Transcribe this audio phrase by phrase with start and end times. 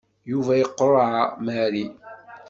[0.31, 1.85] Yuba iqureɛ Mary.